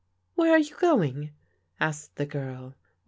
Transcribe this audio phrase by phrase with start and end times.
[0.33, 1.29] Where are you going?"
[1.79, 2.73] asked the girl.